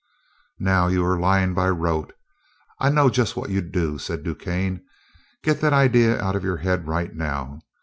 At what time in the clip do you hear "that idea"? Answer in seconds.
5.61-6.19